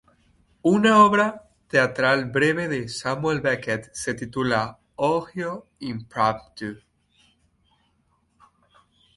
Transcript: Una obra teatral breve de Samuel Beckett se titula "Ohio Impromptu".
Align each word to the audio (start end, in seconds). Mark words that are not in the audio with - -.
Una 0.69 0.93
obra 1.05 1.25
teatral 1.73 2.25
breve 2.25 2.67
de 2.71 2.79
Samuel 2.89 3.39
Beckett 3.41 3.87
se 3.93 4.15
titula 4.15 4.63
"Ohio 4.95 5.53
Impromptu". 5.77 6.75